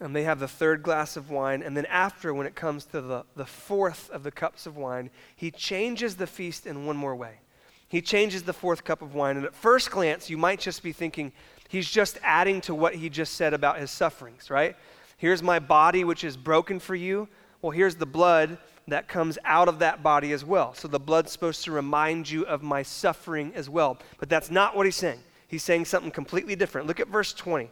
[0.00, 1.62] and they have the third glass of wine.
[1.62, 5.10] And then, after, when it comes to the, the fourth of the cups of wine,
[5.34, 7.40] he changes the feast in one more way.
[7.88, 9.36] He changes the fourth cup of wine.
[9.36, 11.32] And at first glance, you might just be thinking,
[11.68, 14.76] he's just adding to what he just said about his sufferings, right?
[15.22, 17.28] Here's my body, which is broken for you.
[17.60, 18.58] Well, here's the blood
[18.88, 20.74] that comes out of that body as well.
[20.74, 23.98] So the blood's supposed to remind you of my suffering as well.
[24.18, 25.20] But that's not what he's saying.
[25.46, 26.88] He's saying something completely different.
[26.88, 27.70] Look at verse 20.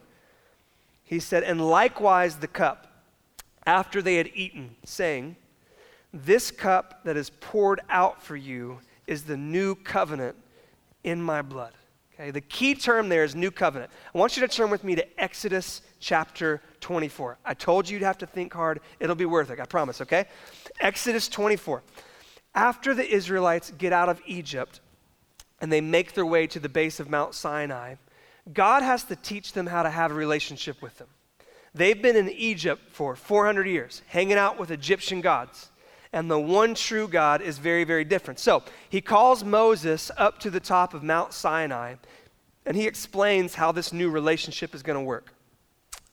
[1.03, 2.87] He said, And likewise the cup,
[3.65, 5.35] after they had eaten, saying,
[6.13, 10.37] This cup that is poured out for you is the new covenant
[11.03, 11.73] in my blood.
[12.13, 13.91] Okay, the key term there is new covenant.
[14.15, 17.37] I want you to turn with me to Exodus chapter 24.
[17.45, 18.81] I told you you'd have to think hard.
[18.99, 20.25] It'll be worth it, I promise, okay?
[20.81, 21.81] Exodus 24.
[22.53, 24.81] After the Israelites get out of Egypt
[25.61, 27.95] and they make their way to the base of Mount Sinai,
[28.51, 31.07] God has to teach them how to have a relationship with them.
[31.73, 35.71] They've been in Egypt for 400 years, hanging out with Egyptian gods
[36.13, 38.39] and the one true God is very, very different.
[38.39, 41.95] So he calls Moses up to the top of Mount Sinai,
[42.65, 45.33] and he explains how this new relationship is going to work.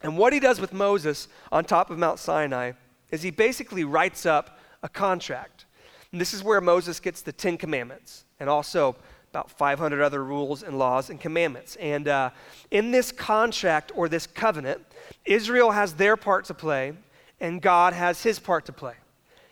[0.03, 2.73] And what he does with Moses on top of Mount Sinai
[3.11, 5.65] is he basically writes up a contract.
[6.13, 8.97] And this is where Moses gets the Ten Commandments and also
[9.31, 11.77] about 500 other rules and laws and commandments.
[11.77, 12.31] And uh,
[12.71, 14.81] in this contract or this covenant,
[15.25, 16.95] Israel has their part to play,
[17.41, 18.95] and God has his part to play.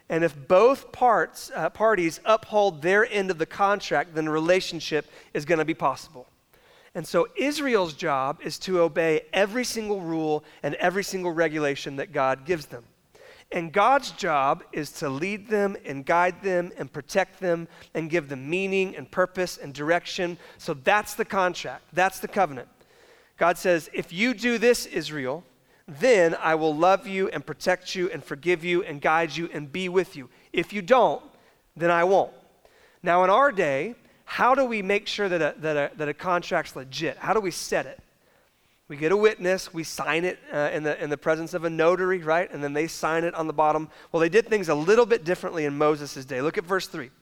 [0.09, 5.45] And if both parts, uh, parties uphold their end of the contract, then relationship is
[5.45, 6.27] going to be possible.
[6.97, 12.11] And so Israel's job is to obey every single rule and every single regulation that
[12.11, 12.85] God gives them.
[13.53, 18.31] And God's job is to lead them and guide them and protect them and give
[18.31, 20.39] them meaning and purpose and direction.
[20.57, 22.69] So that's the contract, that's the covenant.
[23.37, 25.45] God says, if you do this, Israel,
[25.87, 29.71] then I will love you and protect you and forgive you and guide you and
[29.71, 30.31] be with you.
[30.51, 31.23] If you don't,
[31.77, 32.33] then I won't.
[33.03, 33.97] Now, in our day,
[34.27, 37.17] how do we make sure that a, that a, that a contract's legit?
[37.17, 38.01] How do we set it?
[38.89, 41.71] We get a witness, we sign it uh, in, the, in the presence of a
[41.71, 42.53] notary, right?
[42.53, 43.89] And then they sign it on the bottom.
[44.13, 46.43] Well, they did things a little bit differently in Moses' day.
[46.43, 47.07] Look at verse 3.
[47.07, 47.13] It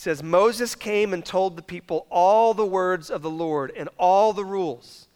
[0.00, 4.32] says, Moses came and told the people all the words of the Lord and all
[4.32, 5.08] the rules.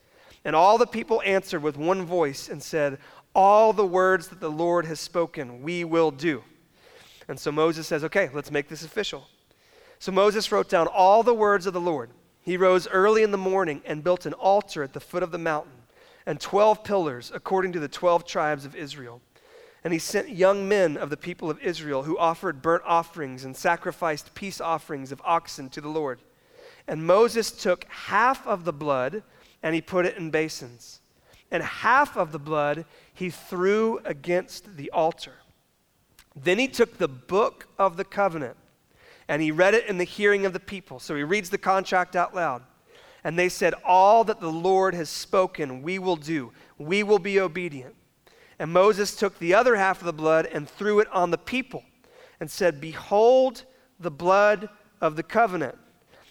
[0.45, 2.99] And all the people answered with one voice and said,
[3.35, 6.43] All the words that the Lord has spoken, we will do.
[7.29, 9.27] And so Moses says, Okay, let's make this official.
[10.01, 12.09] So Moses wrote down all the words of the Lord.
[12.41, 15.37] He rose early in the morning and built an altar at the foot of the
[15.37, 15.75] mountain
[16.25, 19.21] and 12 pillars according to the 12 tribes of Israel.
[19.85, 23.55] And he sent young men of the people of Israel who offered burnt offerings and
[23.55, 26.21] sacrificed peace offerings of oxen to the Lord.
[26.89, 29.23] And Moses took half of the blood
[29.63, 31.03] and he put it in basins.
[31.51, 35.35] And half of the blood he threw against the altar.
[36.35, 38.57] Then he took the book of the covenant
[39.31, 40.99] and he read it in the hearing of the people.
[40.99, 42.65] So he reads the contract out loud.
[43.23, 46.51] And they said, All that the Lord has spoken, we will do.
[46.79, 47.95] We will be obedient.
[48.59, 51.85] And Moses took the other half of the blood and threw it on the people
[52.41, 53.63] and said, Behold
[54.01, 54.69] the blood
[55.01, 55.79] of the covenant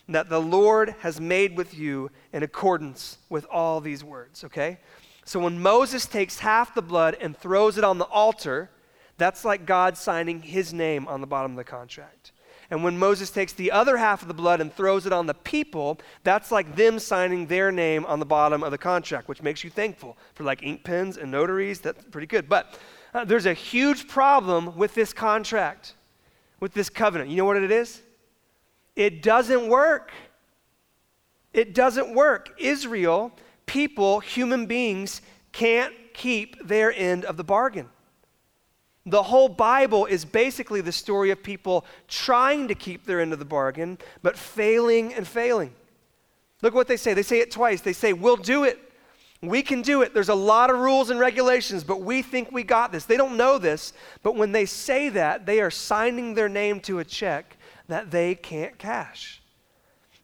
[0.10, 4.78] that the Lord has made with you in accordance with all these words, okay?
[5.24, 8.72] So when Moses takes half the blood and throws it on the altar,
[9.18, 12.34] that's like God signing his name on the bottom of the contract.
[12.72, 15.34] And when Moses takes the other half of the blood and throws it on the
[15.34, 19.64] people, that's like them signing their name on the bottom of the contract, which makes
[19.64, 21.80] you thankful for like ink pens and notaries.
[21.80, 22.48] That's pretty good.
[22.48, 22.78] But
[23.14, 25.96] uh, there's a huge problem with this contract,
[26.60, 27.32] with this covenant.
[27.32, 28.02] You know what it is?
[28.96, 30.12] It doesn't work.
[31.54, 32.56] It doesn't work.
[32.60, 33.32] Israel,
[33.66, 37.90] people, human beings, can't keep their end of the bargain.
[39.10, 43.40] The whole Bible is basically the story of people trying to keep their end of
[43.40, 45.74] the bargain, but failing and failing.
[46.62, 47.14] Look what they say.
[47.14, 47.82] They say it twice.
[47.82, 48.80] They say, We'll do it.
[49.42, 50.14] We can do it.
[50.14, 53.06] There's a lot of rules and regulations, but we think we got this.
[53.06, 57.00] They don't know this, but when they say that, they are signing their name to
[57.00, 57.56] a check
[57.88, 59.42] that they can't cash.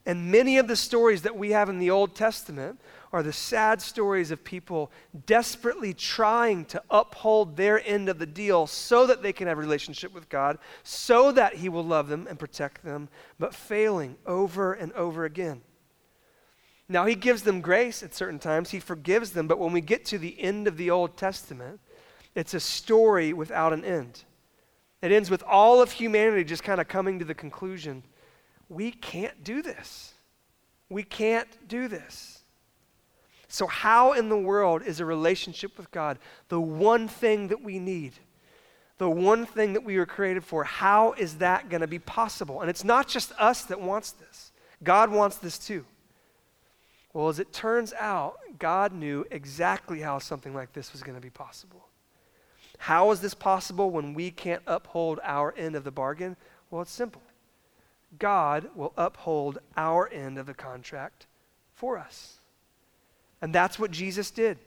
[0.04, 2.78] And many of the stories that we have in the Old Testament
[3.12, 4.90] are the sad stories of people
[5.26, 9.60] desperately trying to uphold their end of the deal so that they can have a
[9.60, 14.72] relationship with God, so that He will love them and protect them, but failing over
[14.72, 15.62] and over again.
[16.88, 20.04] Now, he gives them grace at certain times, he forgives them, but when we get
[20.06, 21.80] to the end of the Old Testament,
[22.34, 24.24] it's a story without an end.
[25.02, 28.04] It ends with all of humanity just kind of coming to the conclusion
[28.68, 30.12] we can't do this.
[30.88, 32.35] We can't do this.
[33.48, 37.78] So, how in the world is a relationship with God the one thing that we
[37.78, 38.12] need?
[38.98, 40.64] The one thing that we were created for?
[40.64, 42.62] How is that going to be possible?
[42.62, 45.84] And it's not just us that wants this, God wants this too.
[47.12, 51.22] Well, as it turns out, God knew exactly how something like this was going to
[51.22, 51.86] be possible.
[52.78, 56.36] How is this possible when we can't uphold our end of the bargain?
[56.70, 57.22] Well, it's simple
[58.18, 61.26] God will uphold our end of the contract
[61.74, 62.40] for us.
[63.42, 64.58] And that's what Jesus did.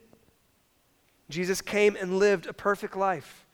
[1.29, 3.45] Jesus came and lived a perfect life.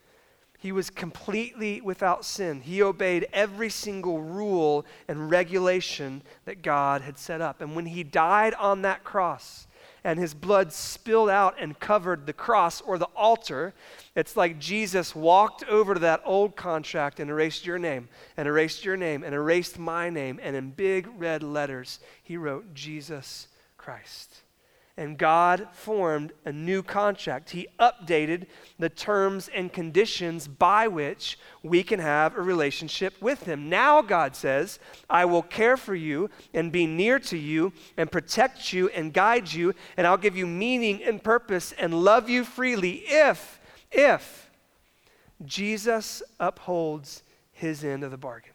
[0.58, 2.62] He was completely without sin.
[2.62, 7.62] He obeyed every single rule and regulation that God had set up.
[7.62, 9.68] And when he died on that cross
[10.04, 13.74] and his blood spilled out and covered the cross or the altar,
[14.16, 18.86] it's like Jesus walked over to that old contract and erased your name, and erased
[18.86, 20.40] your name, and erased my name.
[20.42, 23.48] And in big red letters, he wrote, Jesus
[23.78, 24.45] Christ
[24.98, 27.50] and God formed a new contract.
[27.50, 28.46] He updated
[28.80, 33.68] the terms and conditions by which we can have a relationship with Him.
[33.68, 34.80] Now, God says,
[35.10, 39.52] I will care for you and be near to you and protect you and guide
[39.52, 43.60] you, and I'll give you meaning and purpose and love you freely if,
[43.92, 44.50] if
[45.46, 48.54] Jesus upholds His end of the bargain.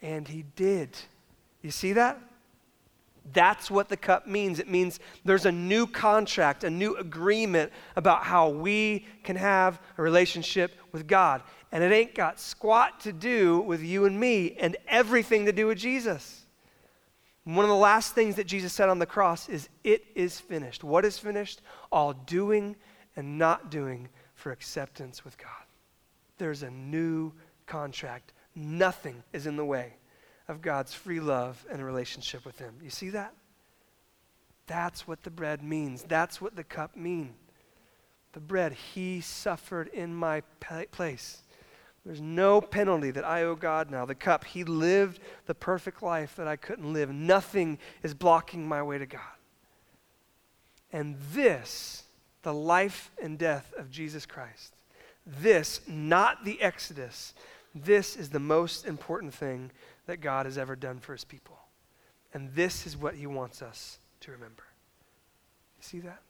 [0.00, 0.96] And He did.
[1.60, 2.18] You see that?
[3.32, 4.58] That's what the cup means.
[4.58, 10.02] It means there's a new contract, a new agreement about how we can have a
[10.02, 11.42] relationship with God.
[11.72, 15.66] And it ain't got squat to do with you and me and everything to do
[15.66, 16.46] with Jesus.
[17.44, 20.84] One of the last things that Jesus said on the cross is, It is finished.
[20.84, 21.60] What is finished?
[21.90, 22.76] All doing
[23.16, 25.48] and not doing for acceptance with God.
[26.38, 27.32] There's a new
[27.66, 28.32] contract.
[28.54, 29.97] Nothing is in the way
[30.48, 32.74] of God's free love and relationship with Him.
[32.82, 33.34] You see that?
[34.66, 36.02] That's what the bread means.
[36.02, 37.34] That's what the cup mean.
[38.32, 40.42] The bread, He suffered in my
[40.90, 41.42] place.
[42.04, 44.06] There's no penalty that I owe God now.
[44.06, 47.10] The cup, He lived the perfect life that I couldn't live.
[47.10, 49.20] Nothing is blocking my way to God.
[50.92, 52.04] And this,
[52.42, 54.74] the life and death of Jesus Christ,
[55.26, 57.34] this, not the Exodus,
[57.74, 59.70] this is the most important thing
[60.08, 61.58] that God has ever done for his people.
[62.32, 64.64] And this is what he wants us to remember.
[65.78, 66.20] You see that?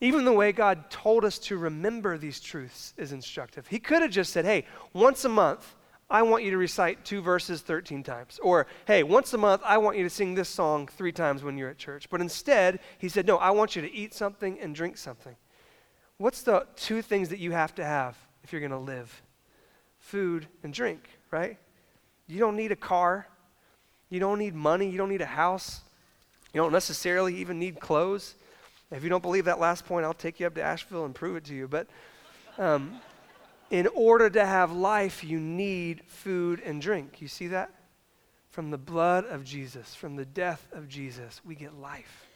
[0.00, 3.66] Even the way God told us to remember these truths is instructive.
[3.66, 4.64] He could have just said, hey,
[4.94, 5.74] once a month,
[6.08, 8.38] I want you to recite two verses 13 times.
[8.42, 11.58] Or, hey, once a month, I want you to sing this song three times when
[11.58, 12.08] you're at church.
[12.08, 15.36] But instead, he said, no, I want you to eat something and drink something.
[16.16, 19.22] What's the two things that you have to have if you're going to live?
[19.98, 21.58] Food and drink, right?
[22.30, 23.26] You don't need a car.
[24.08, 24.88] You don't need money.
[24.88, 25.80] You don't need a house.
[26.54, 28.34] You don't necessarily even need clothes.
[28.90, 31.36] If you don't believe that last point, I'll take you up to Asheville and prove
[31.36, 31.68] it to you.
[31.68, 31.86] But
[32.58, 33.00] um,
[33.70, 37.20] in order to have life, you need food and drink.
[37.20, 37.70] You see that?
[38.50, 42.26] From the blood of Jesus, from the death of Jesus, we get life.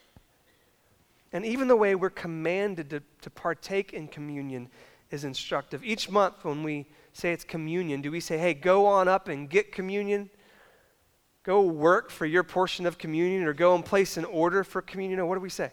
[1.33, 4.69] And even the way we're commanded to, to partake in communion
[5.15, 5.83] is instructive.
[5.83, 8.03] Each month, when we say it's communion?
[8.03, 10.29] Do we say, hey, go on up and get communion?
[11.45, 15.21] Go work for your portion of communion or go and place an order for communion?
[15.21, 15.71] Or what do we say?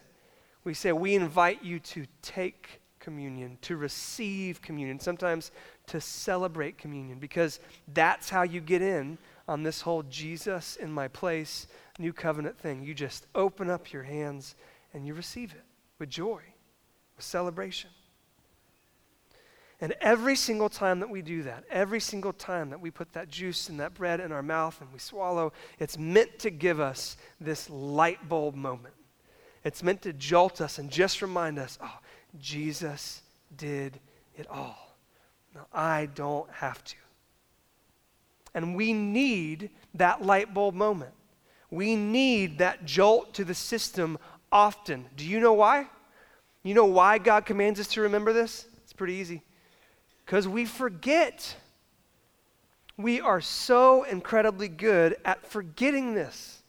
[0.64, 5.50] We say, we invite you to take communion, to receive communion, sometimes
[5.88, 7.58] to celebrate communion, because
[7.92, 11.66] that's how you get in on this whole Jesus in my place,
[11.98, 12.84] new covenant thing.
[12.84, 14.54] You just open up your hands
[14.94, 15.64] and you receive it
[15.98, 16.42] with joy,
[17.16, 17.90] with celebration.
[19.82, 23.28] And every single time that we do that, every single time that we put that
[23.28, 27.16] juice and that bread in our mouth and we swallow, it's meant to give us
[27.40, 28.94] this light bulb moment.
[29.64, 31.98] It's meant to jolt us and just remind us oh,
[32.40, 33.22] Jesus
[33.56, 33.98] did
[34.36, 34.96] it all.
[35.52, 36.96] Now, I don't have to.
[38.54, 41.12] And we need that light bulb moment.
[41.72, 44.16] We need that jolt to the system
[44.52, 45.06] often.
[45.16, 45.88] Do you know why?
[46.62, 48.66] You know why God commands us to remember this?
[48.84, 49.42] It's pretty easy
[50.24, 51.56] because we forget.
[52.96, 56.62] We are so incredibly good at forgetting this.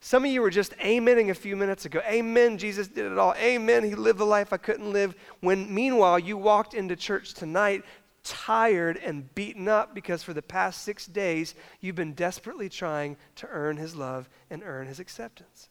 [0.00, 2.00] Some of you were just amening a few minutes ago.
[2.06, 3.34] Amen, Jesus did it all.
[3.34, 5.14] Amen, he lived the life I couldn't live.
[5.40, 7.84] When meanwhile, you walked into church tonight
[8.24, 13.48] tired and beaten up because for the past six days, you've been desperately trying to
[13.48, 15.68] earn his love and earn his acceptance.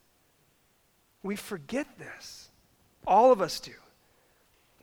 [1.24, 2.49] We forget this.
[3.06, 3.74] All of us do.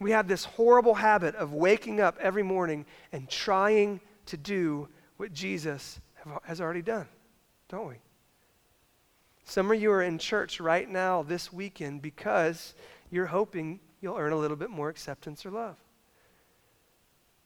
[0.01, 5.33] We have this horrible habit of waking up every morning and trying to do what
[5.33, 6.01] Jesus
[6.45, 7.07] has already done,
[7.69, 7.97] don't we?
[9.45, 12.75] Some of you are in church right now this weekend because
[13.11, 15.77] you're hoping you'll earn a little bit more acceptance or love.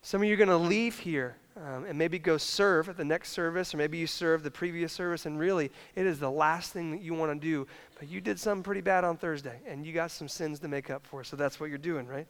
[0.03, 3.05] Some of you are going to leave here um, and maybe go serve at the
[3.05, 6.72] next service, or maybe you served the previous service, and really it is the last
[6.72, 7.66] thing that you want to do.
[7.98, 10.90] But you did something pretty bad on Thursday, and you got some sins to make
[10.90, 12.26] up for, so that's what you're doing, right?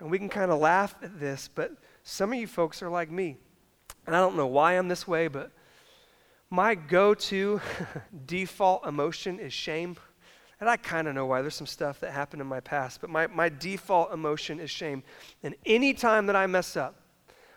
[0.00, 1.72] And we can kind of laugh at this, but
[2.02, 3.36] some of you folks are like me.
[4.06, 5.50] And I don't know why I'm this way, but
[6.50, 7.60] my go to
[8.26, 9.96] default emotion is shame.
[10.60, 11.42] And I kind of know why.
[11.42, 15.02] There's some stuff that happened in my past, but my, my default emotion is shame.
[15.42, 17.00] And any time that I mess up,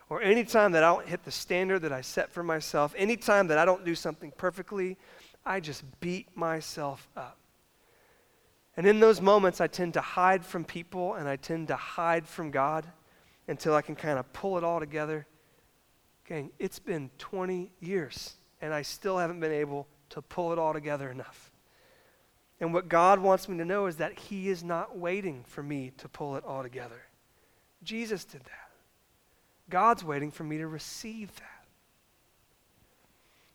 [0.09, 3.17] or any time that I don't hit the standard that I set for myself, any
[3.17, 4.97] time that I don't do something perfectly,
[5.45, 7.37] I just beat myself up.
[8.77, 12.27] And in those moments, I tend to hide from people and I tend to hide
[12.27, 12.85] from God
[13.47, 15.25] until I can kind of pull it all together.
[16.27, 20.73] Gang, it's been 20 years and I still haven't been able to pull it all
[20.73, 21.51] together enough.
[22.59, 25.91] And what God wants me to know is that He is not waiting for me
[25.97, 27.01] to pull it all together.
[27.83, 28.69] Jesus did that.
[29.69, 31.65] God's waiting for me to receive that.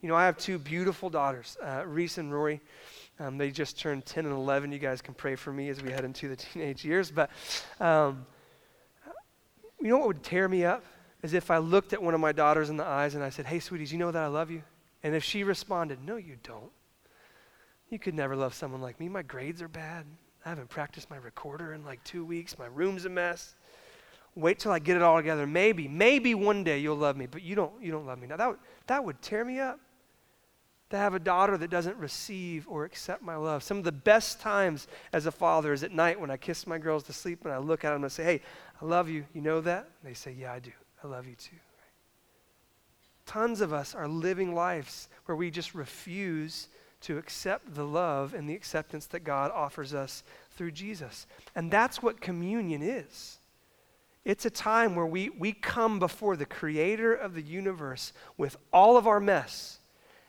[0.01, 2.61] You know, I have two beautiful daughters, uh, Reese and Rory.
[3.19, 4.73] Um, they just turned 10 and 11.
[4.73, 7.11] You guys can pray for me as we head into the teenage years.
[7.11, 7.31] But
[7.81, 8.27] um,
[9.81, 10.85] you know what would tear me up?
[11.23, 13.47] Is if I looked at one of my daughters in the eyes and I said,
[13.47, 14.63] Hey, sweeties, you know that I love you?
[15.03, 16.71] And if she responded, No, you don't.
[17.91, 19.09] You could never love someone like me.
[19.09, 20.07] My grades are bad.
[20.45, 22.59] I haven't practiced my recorder in like two weeks.
[22.59, 23.55] My room's a mess.
[24.35, 25.47] Wait till I get it all together.
[25.47, 28.37] Maybe, maybe one day you'll love me, but you don't, you don't love me now.
[28.37, 28.57] That
[28.87, 29.79] that would tear me up
[30.93, 33.63] to have a daughter that doesn't receive or accept my love.
[33.63, 36.79] Some of the best times as a father is at night when I kiss my
[36.79, 38.41] girls to sleep and I look at them and say, Hey,
[38.81, 39.25] I love you.
[39.35, 39.89] You know that?
[40.03, 40.71] And they say, Yeah, I do.
[41.03, 41.57] I love you too.
[43.25, 46.69] Tons of us are living lives where we just refuse
[47.01, 50.23] to accept the love and the acceptance that God offers us
[50.57, 51.27] through Jesus.
[51.57, 53.39] And that's what communion is.
[54.25, 58.97] It's a time where we, we come before the creator of the universe with all
[58.97, 59.79] of our mess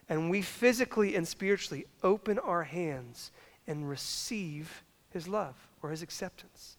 [0.10, 3.32] and we physically and spiritually open our hands
[3.68, 6.78] and receive his love or his acceptance.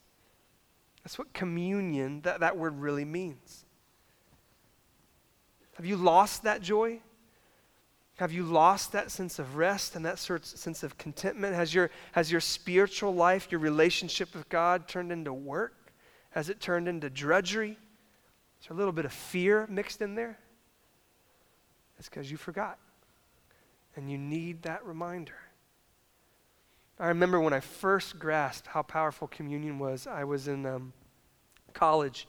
[1.02, 3.64] That's what communion, that, that word really means.
[5.76, 7.00] Have you lost that joy?
[8.16, 11.54] Have you lost that sense of rest and that sense of contentment?
[11.54, 15.92] Has your, has your spiritual life, your relationship with God turned into work?
[16.30, 17.76] Has it turned into drudgery?
[18.60, 20.38] Is there a little bit of fear mixed in there?
[21.98, 22.78] It's because you forgot
[23.96, 25.36] and you need that reminder.
[26.98, 30.92] I remember when I first grasped how powerful communion was, I was in um,
[31.72, 32.28] college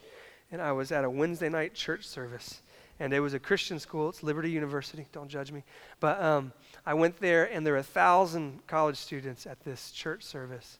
[0.51, 2.61] and I was at a Wednesday night church service.
[2.97, 4.07] And it was a Christian school.
[4.07, 5.05] It's Liberty University.
[5.11, 5.65] Don't judge me.
[5.99, 6.53] But um,
[6.85, 10.79] I went there, and there were a thousand college students at this church service.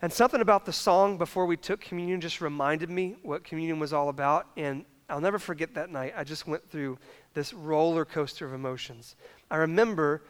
[0.00, 3.92] And something about the song before we took communion just reminded me what communion was
[3.92, 4.46] all about.
[4.56, 6.14] And I'll never forget that night.
[6.16, 6.96] I just went through
[7.38, 9.14] this roller coaster of emotions.
[9.48, 10.22] I remember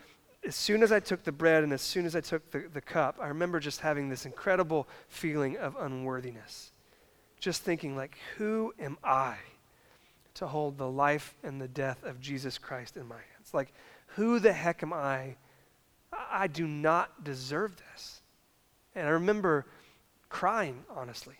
[0.46, 2.82] as soon as I took the bread and as soon as I took the, the
[2.82, 6.70] cup, I remember just having this incredible feeling of unworthiness.
[7.40, 9.36] Just thinking, like, who am I
[10.34, 13.54] to hold the life and the death of Jesus Christ in my hands?
[13.54, 13.72] Like,
[14.08, 15.36] who the heck am I?
[16.12, 18.20] I do not deserve this.
[18.94, 19.64] And I remember
[20.28, 21.36] crying, honestly,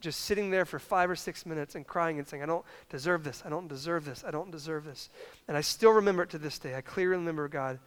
[0.00, 3.24] just sitting there for five or six minutes and crying and saying, I don't deserve
[3.24, 3.42] this.
[3.44, 4.24] I don't deserve this.
[4.26, 5.08] I don't deserve this.
[5.48, 6.74] And I still remember it to this day.
[6.74, 7.78] I clearly remember God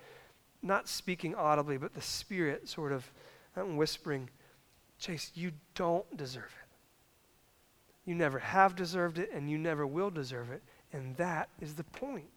[0.61, 3.11] not speaking audibly, but the Spirit sort of
[3.55, 4.29] whispering,
[4.97, 8.09] Chase, you don't deserve it.
[8.09, 10.61] You never have deserved it, and you never will deserve it.
[10.91, 12.29] And that is the point.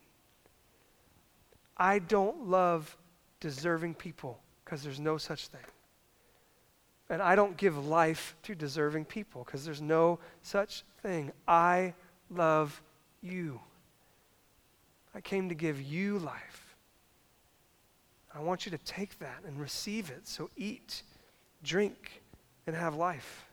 [1.77, 2.97] I don't love
[3.41, 5.61] deserving people because there's no such thing.
[7.09, 11.31] And I don't give life to deserving people because there's no such thing.
[11.47, 11.95] I
[12.31, 12.83] love
[13.23, 13.61] you.
[15.15, 16.77] I came to give you life.
[18.35, 20.29] I want you to take that and receive it.
[20.29, 21.03] So eat,
[21.63, 22.23] drink,
[22.67, 23.46] and have life.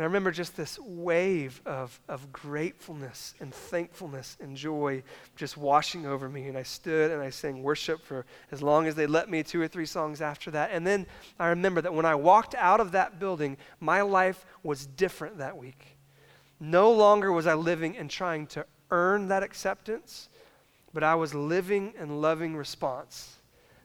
[0.00, 5.02] And I remember just this wave of, of gratefulness and thankfulness and joy
[5.36, 6.48] just washing over me.
[6.48, 9.60] And I stood and I sang worship for as long as they let me, two
[9.60, 10.70] or three songs after that.
[10.72, 11.06] And then
[11.38, 15.58] I remember that when I walked out of that building, my life was different that
[15.58, 15.98] week.
[16.58, 20.30] No longer was I living and trying to earn that acceptance,
[20.94, 23.36] but I was living and loving response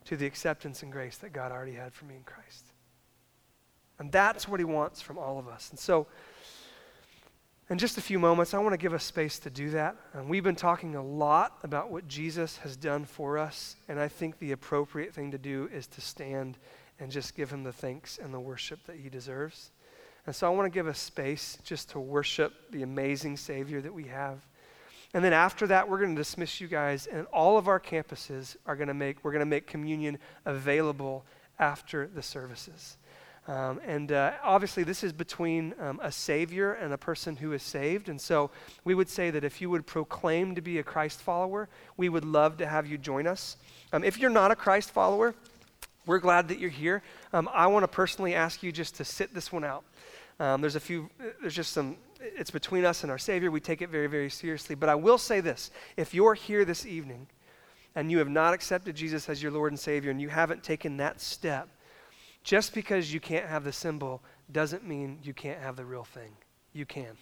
[0.05, 2.64] to the acceptance and grace that God already had for me in Christ.
[3.99, 5.69] And that's what he wants from all of us.
[5.69, 6.07] And so,
[7.67, 9.95] in just a few moments, I want to give us space to do that.
[10.13, 14.07] And we've been talking a lot about what Jesus has done for us, and I
[14.07, 16.57] think the appropriate thing to do is to stand
[16.99, 19.71] and just give him the thanks and the worship that he deserves.
[20.27, 23.93] And so I want to give us space just to worship the amazing Savior that
[23.93, 24.45] we have.
[25.15, 28.57] And then after that, we're going to dismiss you guys, and all of our campuses
[28.67, 31.25] are going to make, we're going to make communion available
[31.57, 32.97] after the services.
[33.47, 37.61] Um, and uh, obviously, this is between um, a Savior and a person who is
[37.61, 38.09] saved.
[38.09, 38.49] And so
[38.83, 42.25] we would say that if you would proclaim to be a Christ follower, we would
[42.25, 43.57] love to have you join us.
[43.93, 45.35] Um, if you're not a Christ follower,
[46.07, 47.03] we're glad that you're here.
[47.33, 49.83] Um, I want to personally ask you just to sit this one out.
[50.39, 53.51] Um, there's a few, there's just some, it's between us and our Savior.
[53.51, 54.75] We take it very, very seriously.
[54.75, 57.27] But I will say this if you're here this evening
[57.95, 60.97] and you have not accepted Jesus as your Lord and Savior and you haven't taken
[60.97, 61.69] that step,
[62.45, 64.21] just because you can't have the symbol
[64.51, 66.31] doesn't mean you can't have the real thing.
[66.73, 67.17] You can.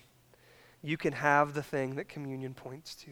[0.84, 3.12] You can have the thing that communion points to.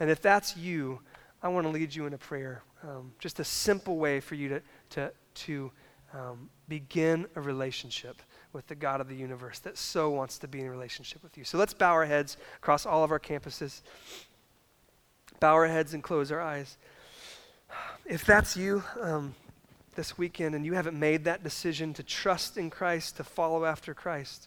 [0.00, 1.00] And if that's you,
[1.42, 2.62] I want to lead you in a prayer.
[2.82, 5.70] Um, just a simple way for you to, to, to
[6.14, 8.22] um, begin a relationship
[8.54, 11.44] with the God of the universe that so wants to be in relationship with you.
[11.44, 13.82] So let's bow our heads across all of our campuses.
[15.40, 16.78] Bow our heads and close our eyes.
[18.06, 19.34] If that's you, um,
[19.98, 23.94] this weekend and you haven't made that decision to trust in Christ, to follow after
[23.94, 24.46] Christ,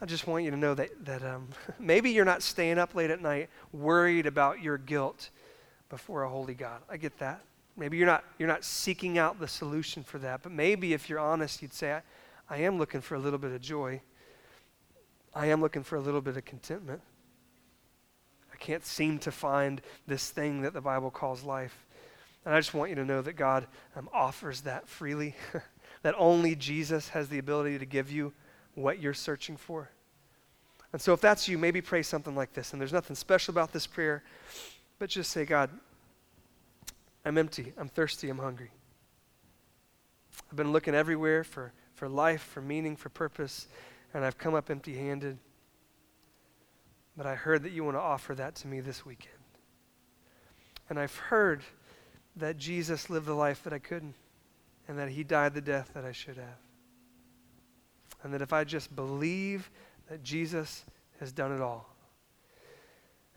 [0.00, 1.46] I just want you to know that, that um,
[1.78, 5.30] maybe you're not staying up late at night worried about your guilt
[5.88, 6.82] before a holy God.
[6.90, 7.40] I get that.
[7.76, 11.20] Maybe you're not, you're not seeking out the solution for that, but maybe if you're
[11.20, 12.02] honest, you'd say, I,
[12.50, 14.00] I am looking for a little bit of joy.
[15.32, 17.00] I am looking for a little bit of contentment.
[18.52, 21.86] I can't seem to find this thing that the Bible calls life.
[22.44, 23.66] And I just want you to know that God
[23.96, 25.34] um, offers that freely,
[26.02, 28.32] that only Jesus has the ability to give you
[28.74, 29.90] what you're searching for.
[30.92, 32.72] And so, if that's you, maybe pray something like this.
[32.72, 34.22] And there's nothing special about this prayer,
[34.98, 35.70] but just say, God,
[37.24, 38.70] I'm empty, I'm thirsty, I'm hungry.
[40.50, 43.68] I've been looking everywhere for, for life, for meaning, for purpose,
[44.12, 45.38] and I've come up empty handed.
[47.16, 49.34] But I heard that you want to offer that to me this weekend.
[50.90, 51.62] And I've heard
[52.36, 54.14] that Jesus lived the life that I couldn't,
[54.88, 56.58] and that he died the death that I should have.
[58.22, 59.70] And that if I just believe
[60.08, 60.84] that Jesus
[61.20, 61.88] has done it all,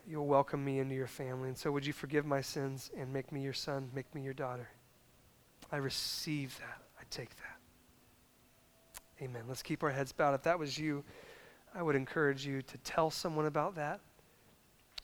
[0.06, 1.48] you'll welcome me into your family.
[1.48, 4.34] And so, would you forgive my sins and make me your son, make me your
[4.34, 4.68] daughter?
[5.72, 6.82] I receive that.
[6.98, 7.56] I take that.
[9.22, 9.42] Amen.
[9.48, 10.34] Let's keep our heads bowed.
[10.34, 11.04] If that was you,
[11.74, 14.00] I would encourage you to tell someone about that.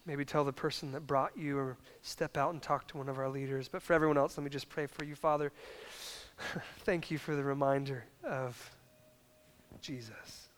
[0.05, 3.19] Maybe tell the person that brought you or step out and talk to one of
[3.19, 3.69] our leaders.
[3.69, 5.53] But for everyone else, let me just pray for you, Father.
[6.81, 8.71] Thank you for the reminder of
[9.81, 10.49] Jesus.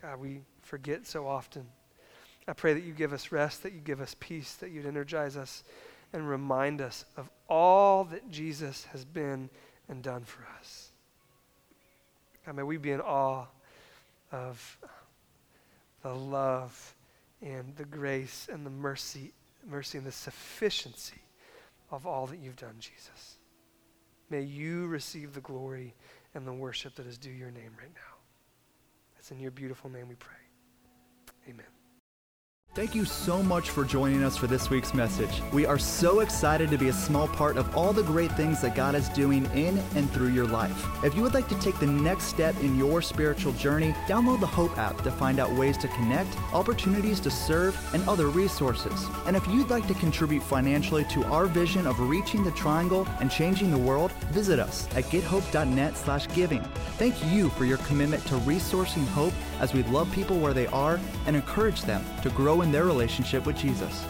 [0.00, 1.66] God, we forget so often.
[2.46, 5.36] I pray that you give us rest, that you give us peace, that you'd energize
[5.36, 5.64] us
[6.12, 9.50] and remind us of all that Jesus has been
[9.88, 10.92] and done for us.
[12.46, 13.46] God, may we be in awe
[14.32, 14.78] of
[16.02, 16.94] the love
[17.42, 19.32] and the grace and the mercy,
[19.68, 21.22] mercy and the sufficiency
[21.90, 23.38] of all that you've done, Jesus.
[24.30, 25.94] May you receive the glory
[26.34, 28.16] and the worship that is due your name right now.
[29.18, 30.34] It's in your beautiful name we pray.
[31.48, 31.77] Amen.
[32.74, 35.42] Thank you so much for joining us for this week's message.
[35.52, 38.76] We are so excited to be a small part of all the great things that
[38.76, 40.86] God is doing in and through your life.
[41.02, 44.46] If you would like to take the next step in your spiritual journey, download the
[44.46, 49.08] Hope app to find out ways to connect, opportunities to serve, and other resources.
[49.26, 53.28] And if you'd like to contribute financially to our vision of reaching the triangle and
[53.28, 56.62] changing the world, visit us at gethope.net/giving.
[56.96, 61.00] Thank you for your commitment to resourcing hope as we love people where they are
[61.26, 64.06] and encourage them to grow in their relationship with Jesus.